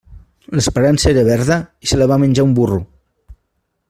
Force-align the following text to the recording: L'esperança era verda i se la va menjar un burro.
L'esperança 0.59 1.11
era 1.11 1.25
verda 1.27 1.57
i 1.87 1.91
se 1.93 1.99
la 2.01 2.07
va 2.13 2.19
menjar 2.25 2.47
un 2.49 2.59
burro. 2.61 2.81